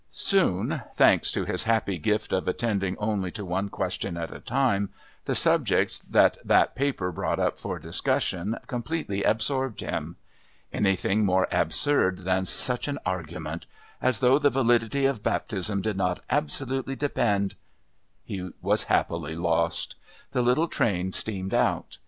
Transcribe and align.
Soon, 0.09 0.81
thanks 0.95 1.31
to 1.31 1.45
his 1.45 1.65
happy 1.65 1.99
gift 1.99 2.33
of 2.33 2.47
attending 2.47 2.97
only 2.97 3.29
to 3.29 3.45
one 3.45 3.69
question 3.69 4.17
at 4.17 4.33
a 4.33 4.39
time, 4.39 4.89
the 5.25 5.35
subjects 5.35 5.99
that 5.99 6.37
that 6.43 6.73
paper 6.73 7.11
brought 7.11 7.37
up 7.37 7.59
for 7.59 7.77
discussion 7.77 8.57
completely 8.65 9.21
absorbed 9.21 9.79
him. 9.79 10.15
Anything 10.73 11.23
more 11.23 11.47
absurd 11.51 12.25
than 12.25 12.47
such 12.47 12.87
an 12.87 12.97
argument! 13.05 13.67
as 14.01 14.21
though 14.21 14.39
the 14.39 14.49
validity 14.49 15.05
of 15.05 15.21
Baptism 15.21 15.83
did 15.83 15.97
not 15.97 16.21
absolutely 16.31 16.95
depend... 16.95 17.53
He 18.23 18.49
was 18.59 18.85
happily 18.85 19.35
lost; 19.35 19.97
the 20.31 20.41
little 20.41 20.67
train 20.67 21.13
steamed 21.13 21.53
out. 21.53 21.99